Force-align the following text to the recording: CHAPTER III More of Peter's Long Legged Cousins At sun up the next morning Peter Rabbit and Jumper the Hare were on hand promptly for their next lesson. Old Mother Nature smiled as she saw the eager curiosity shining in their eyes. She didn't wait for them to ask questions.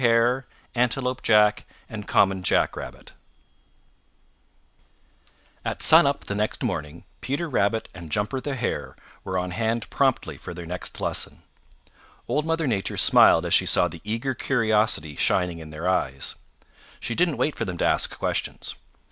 CHAPTER 0.01 0.47
III 0.75 0.81
More 1.03 1.11
of 1.11 1.17
Peter's 1.21 1.63
Long 2.11 2.41
Legged 2.41 2.71
Cousins 2.71 3.11
At 5.63 5.83
sun 5.83 6.07
up 6.07 6.23
the 6.23 6.33
next 6.33 6.63
morning 6.63 7.03
Peter 7.21 7.47
Rabbit 7.47 7.87
and 7.93 8.11
Jumper 8.11 8.41
the 8.41 8.55
Hare 8.55 8.95
were 9.23 9.37
on 9.37 9.51
hand 9.51 9.87
promptly 9.91 10.37
for 10.37 10.55
their 10.55 10.65
next 10.65 10.99
lesson. 10.99 11.43
Old 12.27 12.47
Mother 12.47 12.65
Nature 12.65 12.97
smiled 12.97 13.45
as 13.45 13.53
she 13.53 13.67
saw 13.67 13.87
the 13.87 14.01
eager 14.03 14.33
curiosity 14.33 15.15
shining 15.15 15.59
in 15.59 15.69
their 15.69 15.87
eyes. 15.87 16.33
She 16.99 17.13
didn't 17.13 17.37
wait 17.37 17.55
for 17.55 17.65
them 17.65 17.77
to 17.77 17.85
ask 17.85 18.17
questions. 18.17 18.73